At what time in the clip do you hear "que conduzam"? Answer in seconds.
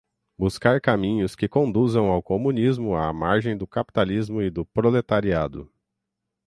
1.35-2.07